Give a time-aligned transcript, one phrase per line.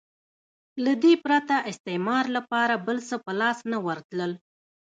[0.83, 4.31] له دې پرته استعمار لپاره بل څه په لاس نه ورتلل.